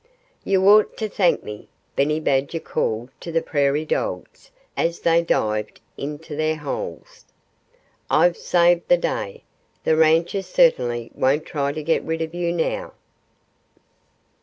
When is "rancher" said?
9.95-10.41